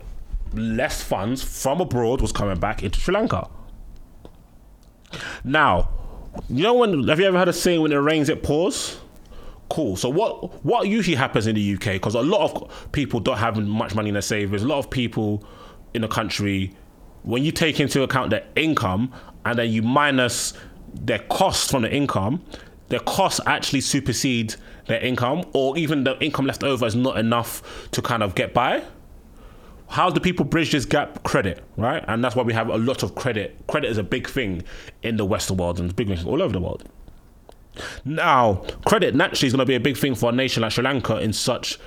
less 0.53 1.03
funds 1.03 1.43
from 1.43 1.81
abroad 1.81 2.21
was 2.21 2.31
coming 2.31 2.59
back 2.59 2.83
into 2.83 2.99
Sri 2.99 3.13
Lanka. 3.13 3.49
Now, 5.43 5.89
you 6.49 6.63
know 6.63 6.73
when 6.73 7.07
have 7.07 7.19
you 7.19 7.25
ever 7.25 7.37
heard 7.37 7.47
a 7.47 7.53
saying 7.53 7.81
when 7.81 7.91
it 7.91 7.97
rains 7.97 8.29
it 8.29 8.43
pours? 8.43 8.99
Cool. 9.69 9.95
So 9.95 10.09
what 10.09 10.63
what 10.63 10.87
usually 10.87 11.15
happens 11.15 11.47
in 11.47 11.55
the 11.55 11.73
UK 11.75 11.93
because 11.93 12.15
a 12.15 12.21
lot 12.21 12.51
of 12.51 12.91
people 12.91 13.19
don't 13.19 13.37
have 13.37 13.57
much 13.57 13.95
money 13.95 14.09
in 14.09 14.13
their 14.13 14.21
savings. 14.21 14.63
A 14.63 14.67
lot 14.67 14.79
of 14.79 14.89
people 14.89 15.43
in 15.93 16.01
the 16.01 16.07
country, 16.07 16.73
when 17.23 17.43
you 17.43 17.51
take 17.51 17.79
into 17.79 18.03
account 18.03 18.29
their 18.29 18.45
income 18.55 19.11
and 19.45 19.57
then 19.59 19.69
you 19.69 19.81
minus 19.81 20.53
their 20.93 21.19
costs 21.19 21.69
from 21.69 21.81
the 21.83 21.93
income, 21.93 22.43
their 22.89 22.99
costs 22.99 23.39
actually 23.45 23.81
supersede 23.81 24.55
their 24.87 24.99
income, 24.99 25.43
or 25.53 25.77
even 25.77 26.03
the 26.03 26.21
income 26.23 26.45
left 26.45 26.63
over 26.63 26.85
is 26.85 26.95
not 26.95 27.17
enough 27.17 27.89
to 27.91 28.01
kind 28.01 28.21
of 28.21 28.35
get 28.35 28.53
by 28.53 28.83
how 29.93 30.09
do 30.09 30.19
people 30.19 30.43
bridge 30.43 30.71
this 30.71 30.85
gap? 30.85 31.21
Credit, 31.21 31.63
right? 31.77 32.03
And 32.07 32.23
that's 32.23 32.35
why 32.35 32.41
we 32.41 32.51
have 32.53 32.67
a 32.67 32.77
lot 32.77 33.03
of 33.03 33.13
credit. 33.13 33.55
Credit 33.67 33.91
is 33.91 33.99
a 33.99 34.03
big 34.03 34.27
thing 34.27 34.63
in 35.03 35.17
the 35.17 35.25
Western 35.25 35.57
world 35.57 35.79
and 35.79 35.85
it's 35.85 35.95
big 35.95 36.07
thing 36.07 36.25
all 36.25 36.41
over 36.41 36.51
the 36.51 36.59
world. 36.59 36.83
Now, 38.03 38.65
credit 38.87 39.13
naturally 39.13 39.45
is 39.45 39.53
going 39.53 39.59
to 39.59 39.67
be 39.67 39.75
a 39.75 39.79
big 39.79 39.95
thing 39.95 40.15
for 40.15 40.31
a 40.31 40.33
nation 40.33 40.61
like 40.61 40.71
Sri 40.71 40.83
Lanka 40.83 41.17
in 41.17 41.31
such 41.31 41.77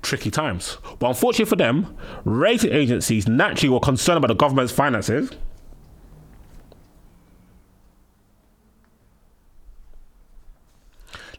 tricky 0.00 0.30
times. 0.30 0.78
But 1.00 1.08
unfortunately 1.08 1.46
for 1.46 1.56
them, 1.56 1.96
rating 2.24 2.72
agencies 2.72 3.26
naturally 3.26 3.70
were 3.70 3.80
concerned 3.80 4.18
about 4.18 4.28
the 4.28 4.34
government's 4.34 4.72
finances. 4.72 5.32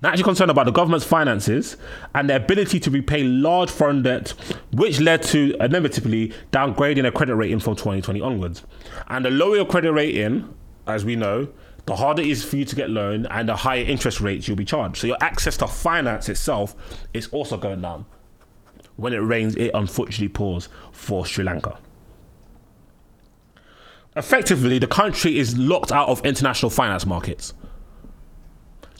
Naturally 0.01 0.23
concerned 0.23 0.49
about 0.49 0.65
the 0.65 0.71
government's 0.71 1.05
finances 1.05 1.77
and 2.15 2.27
their 2.27 2.37
ability 2.37 2.79
to 2.79 2.89
repay 2.89 3.23
large 3.23 3.69
foreign 3.69 4.01
debt, 4.01 4.33
which 4.71 4.99
led 4.99 5.21
to 5.23 5.55
inevitably 5.59 6.33
downgrading 6.51 7.03
their 7.03 7.11
credit 7.11 7.35
rating 7.35 7.59
from 7.59 7.75
2020 7.75 8.19
onwards. 8.19 8.63
And 9.07 9.23
the 9.23 9.29
lower 9.29 9.57
your 9.57 9.65
credit 9.65 9.91
rating, 9.91 10.51
as 10.87 11.05
we 11.05 11.15
know, 11.15 11.49
the 11.85 11.95
harder 11.95 12.23
it 12.23 12.29
is 12.29 12.43
for 12.43 12.57
you 12.57 12.65
to 12.65 12.75
get 12.75 12.89
loan 12.89 13.27
and 13.27 13.47
the 13.47 13.55
higher 13.55 13.83
interest 13.83 14.21
rates 14.21 14.47
you'll 14.47 14.57
be 14.57 14.65
charged. 14.65 14.97
So 14.97 15.07
your 15.07 15.17
access 15.21 15.55
to 15.57 15.67
finance 15.67 16.29
itself 16.29 16.75
is 17.13 17.27
also 17.27 17.57
going 17.57 17.81
down. 17.81 18.05
When 18.95 19.13
it 19.13 19.17
rains, 19.17 19.55
it 19.55 19.71
unfortunately 19.73 20.29
pours 20.29 20.67
for 20.91 21.25
Sri 21.27 21.43
Lanka. 21.43 21.77
Effectively, 24.15 24.79
the 24.79 24.87
country 24.87 25.37
is 25.37 25.57
locked 25.57 25.91
out 25.91 26.09
of 26.09 26.25
international 26.25 26.69
finance 26.69 27.05
markets. 27.05 27.53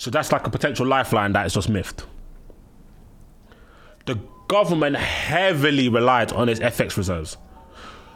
So 0.02 0.10
that's 0.10 0.32
like 0.32 0.48
a 0.48 0.50
potential 0.50 0.88
lifeline 0.88 1.34
that 1.34 1.46
is 1.46 1.54
just 1.54 1.70
miffed. 1.70 2.08
The 4.08 4.16
government 4.48 4.96
heavily 4.96 5.90
relied 5.90 6.34
on 6.34 6.50
its 6.50 6.60
FX 6.60 6.98
reserves. 6.98 7.38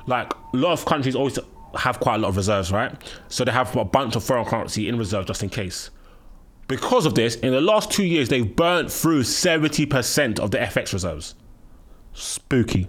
Like 0.07 0.33
a 0.33 0.57
lot 0.57 0.71
of 0.71 0.83
countries 0.85 1.15
always 1.15 1.37
have 1.75 1.99
quite 1.99 2.15
a 2.15 2.17
lot 2.17 2.29
of 2.29 2.37
reserves, 2.37 2.71
right? 2.71 2.91
So 3.27 3.45
they 3.45 3.51
have 3.51 3.75
a 3.75 3.85
bunch 3.85 4.15
of 4.15 4.23
foreign 4.23 4.45
currency 4.45 4.89
in 4.89 4.97
reserve 4.97 5.27
just 5.27 5.43
in 5.43 5.49
case. 5.49 5.91
Because 6.67 7.05
of 7.05 7.13
this, 7.13 7.35
in 7.35 7.51
the 7.51 7.61
last 7.61 7.91
two 7.91 8.03
years, 8.03 8.29
they've 8.29 8.55
burnt 8.55 8.91
through 8.91 9.21
70% 9.21 10.39
of 10.39 10.49
the 10.49 10.57
FX 10.57 10.91
reserves. 10.91 11.35
Spooky. 12.13 12.87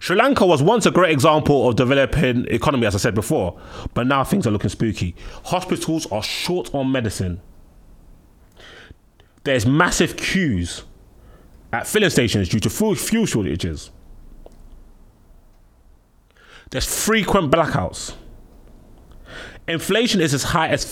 Sri 0.00 0.16
Lanka 0.16 0.46
was 0.46 0.62
once 0.62 0.86
a 0.86 0.90
great 0.90 1.12
example 1.12 1.68
of 1.68 1.76
developing 1.76 2.46
economy, 2.46 2.86
as 2.86 2.94
I 2.94 2.98
said 2.98 3.14
before, 3.14 3.60
but 3.92 4.06
now 4.06 4.24
things 4.24 4.46
are 4.46 4.50
looking 4.50 4.70
spooky. 4.70 5.14
Hospitals 5.44 6.10
are 6.10 6.22
short 6.22 6.74
on 6.74 6.90
medicine. 6.90 7.42
There's 9.44 9.66
massive 9.66 10.16
queues 10.16 10.84
at 11.70 11.86
filling 11.86 12.08
stations 12.08 12.48
due 12.48 12.60
to 12.60 12.70
fuel 12.70 13.26
shortages. 13.26 13.90
There's 16.70 17.04
frequent 17.04 17.52
blackouts. 17.52 18.14
Inflation 19.68 20.22
is 20.22 20.32
as 20.32 20.44
high 20.44 20.68
as 20.68 20.82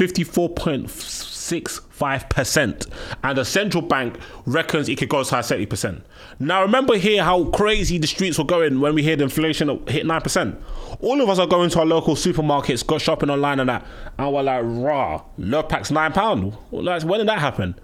54.65%, 1.49 2.87
and 3.25 3.39
the 3.39 3.45
central 3.45 3.83
bank 3.83 4.19
reckons 4.47 4.89
it 4.89 4.97
could 4.99 5.09
go 5.09 5.21
as 5.21 5.31
high 5.31 5.39
as 5.41 5.51
70%. 5.51 6.03
Now, 6.39 6.63
remember 6.63 6.97
here 6.97 7.23
how 7.25 7.45
crazy 7.45 7.99
the 7.99 8.07
streets 8.07 8.39
were 8.39 8.45
going 8.45 8.81
when 8.81 8.95
we 8.95 9.05
heard 9.05 9.21
inflation 9.21 9.69
hit 9.89 10.07
9%. 10.07 10.63
All 11.01 11.21
of 11.21 11.29
us 11.29 11.39
are 11.39 11.47
going 11.47 11.71
to 11.71 11.81
our 11.81 11.87
local 11.87 12.15
supermarkets, 12.15 12.87
go 12.87 12.99
shopping 12.99 13.31
online 13.31 13.61
and 13.61 13.69
that, 13.69 13.87
and 14.19 14.33
we're 14.33 14.43
like, 14.43 14.63
rah, 14.65 15.23
Lurpak's 15.39 15.91
£9. 15.91 16.57
Well, 16.71 16.83
like, 16.83 17.03
when 17.05 17.19
did 17.19 17.29
that 17.29 17.39
happen? 17.39 17.79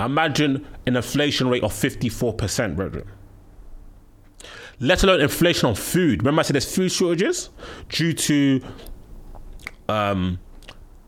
Imagine 0.00 0.66
an 0.86 0.96
inflation 0.96 1.48
rate 1.48 1.62
of 1.62 1.72
54%, 1.72 2.76
brethren 2.76 3.06
let 4.80 5.02
alone 5.04 5.20
inflation 5.20 5.68
on 5.68 5.74
food. 5.74 6.20
Remember, 6.20 6.40
I 6.40 6.42
said 6.42 6.54
there's 6.54 6.74
food 6.74 6.90
shortages 6.90 7.50
due 7.88 8.12
to 8.12 8.60
um, 9.88 10.38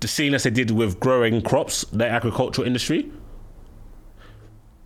the 0.00 0.34
as 0.34 0.42
they 0.42 0.50
did 0.50 0.70
with 0.70 1.00
growing 1.00 1.42
crops, 1.42 1.84
the 1.92 2.06
agricultural 2.06 2.66
industry. 2.66 3.10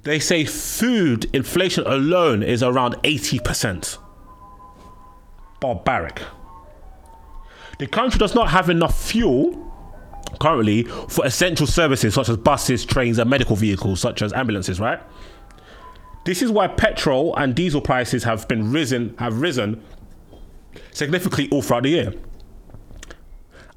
They 0.03 0.19
say 0.19 0.45
food 0.45 1.29
inflation 1.35 1.87
alone 1.87 2.43
is 2.43 2.63
around 2.63 2.95
80%. 3.03 3.99
Barbaric. 5.61 6.23
The 7.79 7.87
country 7.87 8.19
does 8.19 8.35
not 8.35 8.51
have 8.51 8.71
enough 8.71 8.99
fuel 9.03 9.67
currently 10.39 10.85
for 10.85 11.27
essential 11.27 11.67
services 11.67 12.15
such 12.15 12.29
as 12.29 12.37
buses, 12.37 12.85
trains, 12.85 13.19
and 13.19 13.29
medical 13.29 13.57
vehicles 13.57 14.01
such 14.01 14.23
as 14.23 14.33
ambulances, 14.33 14.81
right? 14.81 15.01
This 16.25 16.43
is 16.43 16.51
why 16.51 16.69
petrol 16.69 17.35
and 17.37 17.55
diesel 17.55 17.81
prices 17.81 18.25
have 18.25 18.47
been 18.47 18.71
risen 18.71 19.15
have 19.19 19.41
risen 19.41 19.83
significantly 20.93 21.49
all 21.51 21.63
throughout 21.63 21.83
the 21.83 21.91
year. 21.91 22.15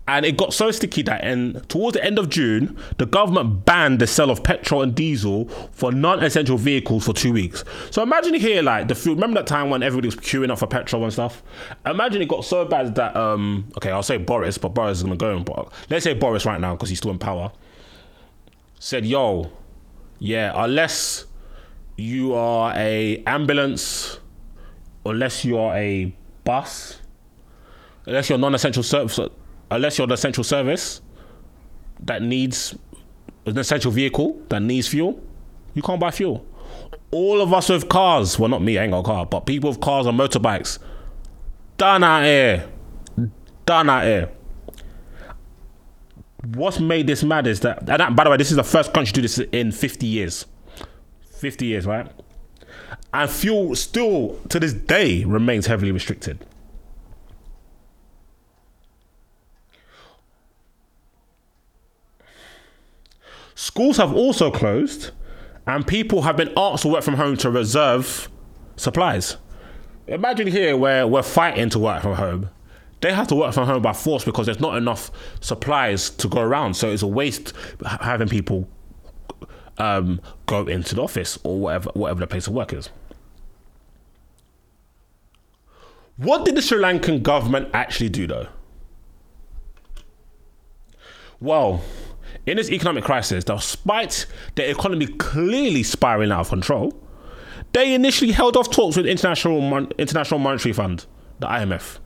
And 0.05 0.25
it 0.25 0.35
got 0.35 0.53
so 0.53 0.69
sticky 0.69 1.01
that 1.03 1.23
in 1.23 1.61
towards 1.69 1.95
the 1.95 2.03
end 2.03 2.19
of 2.19 2.29
June, 2.29 2.77
the 2.97 3.05
government 3.05 3.63
banned 3.63 3.99
the 3.99 4.07
sale 4.07 4.29
of 4.29 4.43
petrol 4.43 4.81
and 4.81 4.93
diesel 4.93 5.47
for 5.71 5.93
non-essential 5.93 6.57
vehicles 6.57 7.05
for 7.05 7.13
two 7.13 7.31
weeks. 7.31 7.63
So 7.89 8.03
imagine 8.03 8.33
here, 8.33 8.61
like 8.61 8.89
the 8.89 8.95
fuel. 8.95 9.15
Remember 9.15 9.39
that 9.39 9.47
time 9.47 9.69
when 9.69 9.81
everybody 9.81 10.07
was 10.07 10.15
queuing 10.15 10.51
up 10.51 10.59
for 10.59 10.67
petrol 10.67 11.03
and 11.05 11.13
stuff? 11.13 11.41
Imagine 11.85 12.21
it 12.21 12.27
got 12.27 12.43
so 12.43 12.65
bad 12.65 12.95
that 12.95 13.15
um, 13.15 13.69
okay, 13.77 13.91
I'll 13.91 14.03
say 14.03 14.17
Boris, 14.17 14.57
but 14.57 14.69
Boris 14.69 14.97
is 14.97 15.03
gonna 15.03 15.15
go. 15.15 15.37
in. 15.37 15.43
But 15.43 15.71
let's 15.89 16.03
say 16.03 16.13
Boris 16.13 16.45
right 16.45 16.59
now 16.59 16.73
because 16.75 16.89
he's 16.89 16.97
still 16.97 17.11
in 17.11 17.19
power. 17.19 17.51
Said, 18.79 19.05
"Yo, 19.05 19.51
yeah, 20.19 20.51
unless 20.53 21.25
you 21.95 22.33
are 22.33 22.73
a 22.75 23.23
ambulance 23.25 24.19
unless 25.05 25.43
you're 25.45 25.73
a 25.73 26.15
bus, 26.43 26.99
unless 28.05 28.29
you're 28.29 28.37
non-essential 28.37 28.83
service, 28.83 29.19
unless 29.73 29.97
you're 29.97 30.05
an 30.05 30.11
essential 30.11 30.43
service 30.43 31.01
that 32.01 32.21
needs 32.21 32.75
an 33.45 33.57
essential 33.57 33.91
vehicle 33.91 34.41
that 34.49 34.61
needs 34.61 34.87
fuel, 34.87 35.21
you 35.73 35.81
can't 35.81 35.99
buy 35.99 36.11
fuel. 36.11 36.45
All 37.11 37.41
of 37.41 37.53
us 37.53 37.69
with 37.69 37.89
cars, 37.89 38.39
well, 38.39 38.49
not 38.49 38.61
me, 38.61 38.77
I 38.77 38.83
ain't 38.83 38.91
got 38.91 38.99
a 38.99 39.03
car, 39.03 39.25
but 39.25 39.41
people 39.41 39.69
with 39.69 39.79
cars 39.79 40.05
and 40.05 40.17
motorbikes, 40.17 40.79
done 41.77 42.03
out 42.03 42.23
here, 42.23 42.67
done 43.65 43.89
out 43.89 44.03
here. 44.03 44.31
What's 46.55 46.79
made 46.79 47.07
this 47.07 47.23
mad 47.23 47.47
is 47.47 47.61
that, 47.61 47.79
and 47.79 47.87
that, 47.87 48.15
by 48.15 48.23
the 48.25 48.29
way, 48.29 48.37
this 48.37 48.51
is 48.51 48.57
the 48.57 48.63
first 48.63 48.93
country 48.93 49.13
to 49.13 49.21
do 49.21 49.21
this 49.21 49.39
in 49.51 49.71
50 49.71 50.05
years. 50.05 50.45
50 51.37 51.65
years, 51.65 51.85
right? 51.85 52.11
And 53.13 53.29
fuel 53.29 53.75
still 53.75 54.39
to 54.49 54.59
this 54.59 54.73
day 54.73 55.23
remains 55.23 55.67
heavily 55.67 55.91
restricted. 55.91 56.45
Schools 63.55 63.97
have 63.97 64.13
also 64.13 64.51
closed, 64.51 65.11
and 65.67 65.85
people 65.85 66.23
have 66.23 66.37
been 66.37 66.51
asked 66.57 66.83
to 66.83 66.89
work 66.89 67.03
from 67.03 67.15
home 67.15 67.37
to 67.37 67.49
reserve 67.49 68.29
supplies. 68.75 69.37
Imagine 70.07 70.47
here 70.47 70.75
where 70.75 71.07
we're 71.07 71.23
fighting 71.23 71.69
to 71.69 71.79
work 71.79 72.01
from 72.01 72.15
home. 72.15 72.49
They 73.01 73.13
have 73.13 73.27
to 73.27 73.35
work 73.35 73.53
from 73.53 73.67
home 73.67 73.81
by 73.81 73.93
force 73.93 74.23
because 74.23 74.45
there's 74.45 74.59
not 74.59 74.77
enough 74.77 75.11
supplies 75.41 76.09
to 76.11 76.27
go 76.27 76.41
around. 76.41 76.75
So 76.75 76.89
it's 76.89 77.01
a 77.01 77.07
waste 77.07 77.53
having 78.01 78.29
people 78.29 78.67
um, 79.77 80.21
go 80.45 80.65
into 80.67 80.95
the 80.95 81.03
office 81.03 81.37
or 81.43 81.59
whatever, 81.59 81.91
whatever 81.93 82.21
the 82.21 82.27
place 82.27 82.47
of 82.47 82.53
work 82.53 82.73
is. 82.73 82.89
What 86.15 86.45
did 86.45 86.55
the 86.55 86.61
Sri 86.61 86.77
Lankan 86.79 87.23
government 87.23 87.69
actually 87.73 88.09
do 88.09 88.27
though? 88.27 88.47
Well, 91.39 91.81
in 92.45 92.57
this 92.57 92.71
economic 92.71 93.03
crisis, 93.03 93.43
despite 93.43 94.25
the 94.55 94.69
economy 94.69 95.07
clearly 95.07 95.83
spiraling 95.83 96.31
out 96.31 96.41
of 96.41 96.49
control, 96.49 96.93
they 97.73 97.93
initially 97.93 98.31
held 98.31 98.57
off 98.57 98.69
talks 98.69 98.97
with 98.97 99.05
International 99.05 99.61
Mon- 99.61 99.91
International 99.97 100.39
Monetary 100.39 100.73
Fund, 100.73 101.05
the 101.39 101.47
IMF, 101.47 101.99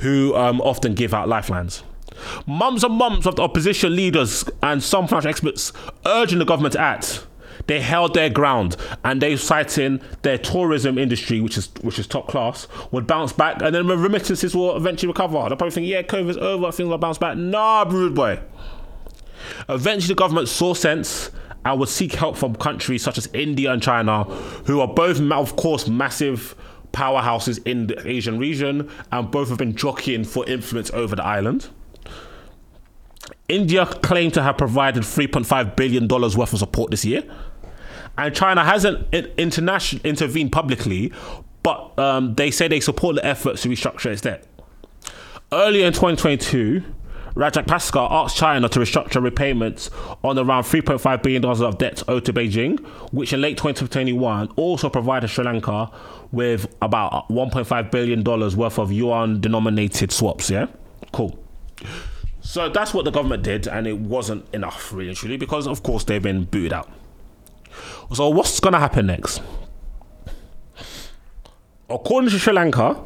who 0.00 0.34
um, 0.36 0.60
often 0.60 0.94
give 0.94 1.12
out 1.12 1.28
lifelines. 1.28 1.82
Mums 2.46 2.84
and 2.84 2.94
mums 2.94 3.26
of 3.26 3.36
the 3.36 3.42
opposition 3.42 3.94
leaders 3.94 4.44
and 4.62 4.82
some 4.82 5.06
financial 5.06 5.30
experts 5.30 5.72
urging 6.06 6.38
the 6.38 6.44
government 6.44 6.72
to 6.72 6.80
act. 6.80 7.26
They 7.66 7.80
held 7.80 8.14
their 8.14 8.30
ground 8.30 8.76
and 9.04 9.20
they 9.20 9.36
citing 9.36 10.00
their 10.22 10.38
tourism 10.38 10.98
industry, 10.98 11.40
which 11.40 11.58
is 11.58 11.68
which 11.82 11.98
is 11.98 12.06
top 12.06 12.26
class, 12.26 12.66
would 12.90 13.06
bounce 13.06 13.32
back 13.32 13.62
and 13.62 13.74
then 13.74 13.86
remittances 13.86 14.54
will 14.54 14.76
eventually 14.76 15.08
recover. 15.08 15.34
They'll 15.34 15.56
probably 15.56 15.70
think, 15.70 15.86
yeah, 15.86 16.02
COVID's 16.02 16.38
over, 16.38 16.72
things 16.72 16.88
will 16.88 16.98
bounce 16.98 17.18
back. 17.18 17.36
Nah, 17.36 17.84
rude 17.88 18.14
boy. 18.14 18.40
Eventually, 19.68 20.14
the 20.14 20.18
government 20.18 20.48
saw 20.48 20.74
sense 20.74 21.30
and 21.64 21.78
would 21.78 21.88
seek 21.88 22.14
help 22.14 22.36
from 22.36 22.54
countries 22.54 23.02
such 23.02 23.18
as 23.18 23.28
India 23.32 23.72
and 23.72 23.82
China, 23.82 24.24
who 24.66 24.80
are 24.80 24.88
both, 24.88 25.20
of 25.20 25.56
course, 25.56 25.88
massive 25.88 26.54
powerhouses 26.92 27.64
in 27.66 27.86
the 27.86 28.08
Asian 28.08 28.38
region, 28.38 28.90
and 29.12 29.30
both 29.30 29.48
have 29.48 29.58
been 29.58 29.74
jockeying 29.74 30.24
for 30.24 30.48
influence 30.48 30.90
over 30.90 31.14
the 31.14 31.24
island. 31.24 31.68
India 33.48 33.84
claimed 33.84 34.34
to 34.34 34.42
have 34.42 34.56
provided 34.56 35.02
$3.5 35.02 35.76
billion 35.76 36.06
worth 36.08 36.52
of 36.52 36.58
support 36.58 36.90
this 36.90 37.04
year. 37.04 37.24
And 38.16 38.34
China 38.34 38.64
hasn't 38.64 39.12
international 39.12 40.02
intervened 40.04 40.52
publicly, 40.52 41.12
but 41.62 41.98
um, 41.98 42.34
they 42.34 42.50
say 42.50 42.68
they 42.68 42.80
support 42.80 43.16
the 43.16 43.24
efforts 43.24 43.62
to 43.62 43.68
restructure 43.68 44.06
its 44.06 44.22
debt. 44.22 44.46
Earlier 45.52 45.86
in 45.86 45.92
2022, 45.92 46.84
Rajapaksa 47.34 48.10
asked 48.10 48.36
China 48.36 48.68
to 48.68 48.80
restructure 48.80 49.22
repayments 49.22 49.90
on 50.22 50.38
around 50.38 50.64
$3.5 50.64 51.22
billion 51.22 51.44
of 51.44 51.78
debt 51.78 52.02
owed 52.08 52.24
to 52.24 52.32
Beijing, 52.32 52.78
which 53.12 53.32
in 53.32 53.40
late 53.40 53.56
2021 53.56 54.48
also 54.56 54.88
provided 54.88 55.28
Sri 55.28 55.44
Lanka 55.44 55.90
with 56.32 56.74
about 56.82 57.28
$1.5 57.28 57.90
billion 57.90 58.24
worth 58.24 58.78
of 58.78 58.92
yuan 58.92 59.40
denominated 59.40 60.12
swaps. 60.12 60.50
Yeah? 60.50 60.66
Cool. 61.12 61.38
So 62.40 62.68
that's 62.68 62.94
what 62.94 63.04
the 63.04 63.10
government 63.10 63.42
did, 63.42 63.68
and 63.68 63.86
it 63.86 63.98
wasn't 63.98 64.52
enough, 64.54 64.92
really, 64.92 65.14
truly, 65.14 65.36
because 65.36 65.66
of 65.66 65.82
course 65.82 66.04
they've 66.04 66.22
been 66.22 66.44
booted 66.44 66.72
out. 66.72 66.90
So, 68.12 68.28
what's 68.28 68.58
going 68.58 68.72
to 68.72 68.78
happen 68.78 69.06
next? 69.06 69.40
According 71.88 72.30
to 72.30 72.38
Sri 72.38 72.52
Lanka, 72.52 73.00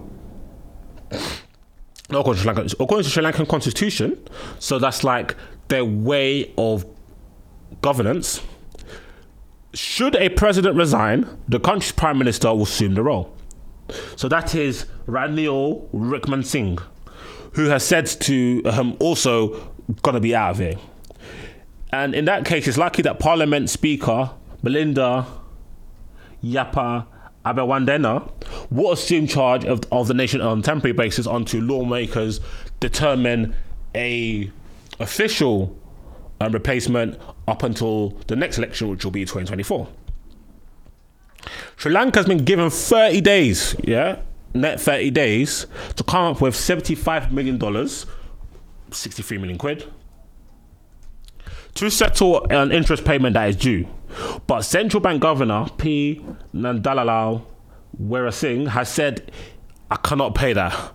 according 2.11 2.35
to 2.35 2.41
Sri 2.41 2.53
Lanka, 2.53 2.77
according 2.81 3.05
to 3.05 3.11
Sri 3.11 3.23
Lankan 3.23 3.49
constitution, 3.49 4.19
so 4.59 4.79
that's 4.79 5.05
like 5.05 5.37
their 5.69 5.85
way 5.85 6.53
of 6.59 6.85
governance. 7.81 8.41
Should 9.73 10.15
a 10.17 10.29
president 10.29 10.77
resign, 10.77 11.27
the 11.49 11.59
country's 11.59 11.93
prime 11.93 12.19
minister 12.19 12.49
will 12.49 12.63
assume 12.63 12.95
the 12.95 13.03
role. 13.03 13.35
So 14.17 14.29
that 14.29 14.55
is 14.55 14.87
Ranil 15.07 15.89
Wickremesinghe, 15.91 16.83
who 17.53 17.67
has 17.67 17.85
said 17.85 18.07
to 18.07 18.63
um, 18.65 18.97
also 19.01 19.73
gonna 20.03 20.21
be 20.21 20.35
out 20.35 20.53
of 20.53 20.59
here. 20.59 20.77
And 21.93 22.15
in 22.15 22.25
that 22.25 22.45
case, 22.45 22.67
it's 22.67 22.79
likely 22.79 23.03
that 23.03 23.19
Parliament 23.19 23.71
Speaker 23.71 24.31
Belinda 24.63 25.27
Yapa 26.43 27.07
Abeywardena 27.45 28.31
will 28.71 28.93
assume 28.93 29.27
charge 29.27 29.65
of, 29.65 29.83
of 29.93 30.09
the 30.09 30.15
nation 30.15 30.41
on 30.41 30.61
a 30.61 30.63
temporary 30.63 30.93
basis 30.93 31.27
until 31.27 31.63
lawmakers 31.63 32.41
determine 32.81 33.55
a 33.95 34.51
official 35.01 35.77
um, 36.41 36.53
replacement 36.53 37.19
up 37.47 37.63
until 37.63 38.11
the 38.27 38.37
next 38.37 38.59
election, 38.59 38.89
which 38.89 39.05
will 39.05 39.13
be 39.13 39.23
2024. 39.23 39.89
Sri 41.77 41.93
Lanka 41.93 42.21
has 42.21 42.27
been 42.27 42.45
given 42.45 42.71
30 42.71 43.21
days, 43.21 43.77
yeah, 43.85 44.21
net 44.55 44.81
30 44.81 45.11
days 45.11 45.67
to 45.97 46.05
come 46.05 46.33
up 46.33 46.41
with 46.41 46.55
75 46.57 47.33
million 47.33 47.59
dollars, 47.59 48.07
63 48.91 49.39
million 49.39 49.59
quid, 49.59 49.85
to 51.75 51.91
settle 51.91 52.45
an 52.51 52.73
interest 52.73 53.05
payment 53.05 53.35
that 53.35 53.49
is 53.49 53.57
due. 53.57 53.87
But 54.47 54.63
central 54.63 55.01
bank 55.01 55.21
governor 55.21 55.67
P. 55.77 56.25
Nandalal 57.95 58.09
Weerasinghe 58.09 58.69
has 58.69 58.89
said, 58.89 59.31
I 59.91 59.97
cannot 59.97 60.35
pay 60.35 60.53
that. 60.53 60.93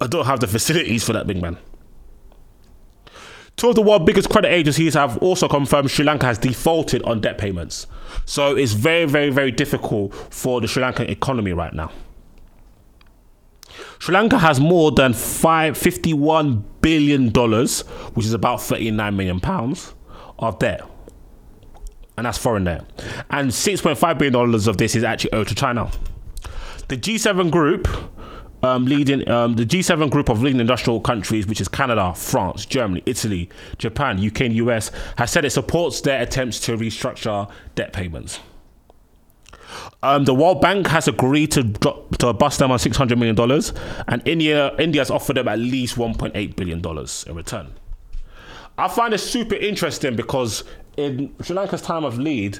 I 0.00 0.06
don't 0.06 0.26
have 0.26 0.40
the 0.40 0.46
facilities 0.46 1.04
for 1.04 1.12
that, 1.12 1.26
big 1.26 1.40
man. 1.40 1.58
Two 3.56 3.68
of 3.68 3.74
the 3.74 3.82
world's 3.82 4.06
biggest 4.06 4.30
credit 4.30 4.48
agencies 4.48 4.94
have 4.94 5.18
also 5.18 5.46
confirmed 5.46 5.90
Sri 5.90 6.04
Lanka 6.04 6.26
has 6.26 6.38
defaulted 6.38 7.02
on 7.02 7.20
debt 7.20 7.38
payments. 7.38 7.86
So 8.24 8.56
it's 8.56 8.72
very, 8.72 9.04
very, 9.04 9.30
very 9.30 9.52
difficult 9.52 10.14
for 10.14 10.60
the 10.60 10.66
Sri 10.66 10.82
Lankan 10.82 11.08
economy 11.08 11.52
right 11.52 11.72
now. 11.72 11.92
Sri 13.98 14.14
Lanka 14.14 14.38
has 14.38 14.58
more 14.58 14.90
than 14.90 15.12
five, 15.12 15.78
$51 15.78 16.64
billion, 16.80 17.30
which 18.14 18.26
is 18.26 18.32
about 18.32 18.60
39 18.60 19.16
million 19.16 19.38
pounds, 19.38 19.94
of 20.38 20.58
debt. 20.58 20.82
And 22.16 22.26
that's 22.26 22.38
foreign 22.38 22.64
debt. 22.64 22.84
And 23.30 23.50
$6.5 23.50 24.18
billion 24.18 24.68
of 24.68 24.76
this 24.76 24.94
is 24.94 25.02
actually 25.02 25.32
owed 25.32 25.48
to 25.48 25.54
China. 25.54 25.90
The 26.88 26.96
G7 26.96 27.50
group 27.50 27.88
um, 28.62 28.84
leading 28.84 29.28
um, 29.28 29.56
the 29.56 29.66
G7 29.66 30.10
group 30.10 30.28
of 30.28 30.42
leading 30.42 30.60
industrial 30.60 31.00
countries, 31.00 31.46
which 31.46 31.60
is 31.60 31.68
Canada, 31.68 32.14
France, 32.14 32.64
Germany, 32.64 33.02
Italy, 33.06 33.48
Japan, 33.78 34.24
UK, 34.24 34.42
and 34.42 34.54
US, 34.56 34.90
has 35.18 35.30
said 35.30 35.44
it 35.44 35.50
supports 35.50 36.00
their 36.00 36.22
attempts 36.22 36.60
to 36.60 36.76
restructure 36.76 37.50
debt 37.74 37.92
payments. 37.92 38.38
Um, 40.02 40.24
the 40.24 40.34
World 40.34 40.60
Bank 40.60 40.86
has 40.88 41.08
agreed 41.08 41.50
to 41.52 41.62
drop, 41.62 42.16
to 42.18 42.32
bust 42.32 42.58
them 42.58 42.70
on 42.70 42.78
six 42.78 42.96
hundred 42.96 43.18
million 43.18 43.34
dollars, 43.34 43.72
and 44.06 44.26
India 44.28 44.76
India 44.76 45.00
has 45.00 45.10
offered 45.10 45.36
them 45.36 45.48
at 45.48 45.58
least 45.58 45.96
one 45.96 46.14
point 46.14 46.36
eight 46.36 46.56
billion 46.56 46.80
dollars 46.80 47.24
in 47.26 47.34
return. 47.34 47.72
I 48.76 48.88
find 48.88 49.14
it 49.14 49.18
super 49.18 49.54
interesting 49.54 50.16
because 50.16 50.64
in 50.96 51.34
Sri 51.42 51.56
Lanka's 51.56 51.82
time 51.82 52.04
of 52.04 52.18
lead, 52.18 52.58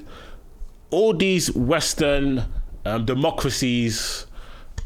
all 0.90 1.14
these 1.14 1.53
Western 1.55 2.45
um, 2.85 3.05
democracies 3.05 4.27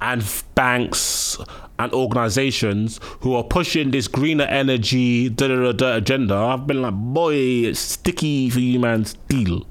and 0.00 0.24
banks 0.54 1.38
and 1.78 1.92
organizations 1.92 3.00
who 3.20 3.34
are 3.34 3.44
pushing 3.44 3.90
this 3.90 4.08
greener 4.08 4.44
energy 4.44 5.28
da, 5.28 5.48
da, 5.48 5.72
da, 5.72 5.96
agenda, 5.96 6.34
I've 6.34 6.66
been 6.66 6.82
like, 6.82 6.94
boy, 6.94 7.34
it's 7.34 7.80
sticky 7.80 8.50
for 8.50 8.60
you, 8.60 8.78
man, 8.78 9.06
deal. 9.28 9.66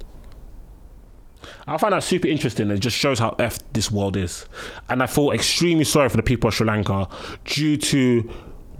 I 1.67 1.77
find 1.77 1.93
that 1.93 2.03
super 2.03 2.27
interesting. 2.27 2.69
It 2.69 2.77
just 2.77 2.95
shows 2.95 3.17
how 3.17 3.35
f 3.39 3.57
this 3.73 3.89
world 3.89 4.17
is, 4.17 4.45
and 4.87 5.01
I 5.01 5.07
feel 5.07 5.31
extremely 5.31 5.83
sorry 5.83 6.09
for 6.09 6.17
the 6.17 6.23
people 6.23 6.47
of 6.47 6.53
Sri 6.53 6.67
Lanka 6.67 7.07
due 7.43 7.77
to 7.77 8.29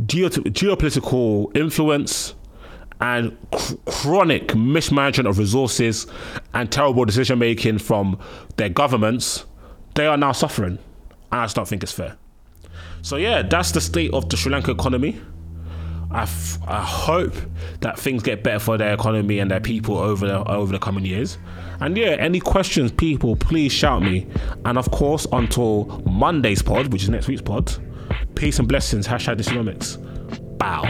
geopolitical 0.03 1.55
influence 1.58 2.36
and 3.01 3.36
cr- 3.51 3.75
chronic 3.86 4.55
mismanagement 4.55 5.27
of 5.27 5.38
resources 5.38 6.08
and 6.53 6.71
terrible 6.71 7.05
decision 7.05 7.39
making 7.39 7.77
from 7.77 8.19
their 8.58 8.69
governments. 8.69 9.45
They 9.95 10.08
are 10.08 10.17
now 10.17 10.31
suffering 10.34 10.79
I 11.31 11.45
just 11.45 11.55
don't 11.55 11.67
think 11.67 11.84
it's 11.84 11.91
fair. 11.91 12.17
So 13.01 13.17
yeah, 13.17 13.41
that's 13.41 13.71
the 13.71 13.81
state 13.81 14.13
of 14.13 14.29
the 14.29 14.38
Sri 14.38 14.51
Lanka 14.51 14.71
economy. 14.71 15.19
I, 16.12 16.23
f- 16.23 16.60
I 16.65 16.81
hope 16.81 17.36
that 17.81 17.99
things 17.99 18.23
get 18.23 18.43
better 18.43 18.60
for 18.60 18.77
their 18.77 18.93
economy 18.93 19.39
and 19.39 19.51
their 19.51 19.60
people 19.60 19.97
over 19.97 20.25
the, 20.25 20.49
over 20.49 20.71
the 20.71 20.79
coming 20.79 21.05
years. 21.05 21.38
And 21.81 21.97
yeah, 21.97 22.15
any 22.19 22.39
questions, 22.39 22.91
people, 22.91 23.36
please 23.36 23.73
shout 23.73 24.01
me. 24.01 24.27
And 24.63 24.77
of 24.77 24.89
course, 24.91 25.27
until 25.34 25.86
Monday's 26.10 26.62
pod, 26.62 26.93
which 26.93 27.03
is 27.03 27.10
next 27.10 27.27
week's 27.27 27.41
pod, 27.41 27.75
peace 28.36 28.60
and 28.60 28.67
blessings. 28.67 29.08
Hashtag 29.08 29.38
Dysonomics. 29.38 29.99
Bow. 30.58 30.89